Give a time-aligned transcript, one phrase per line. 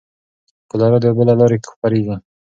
[0.69, 2.15] کولرا د اوبو له لارې خپرېږي.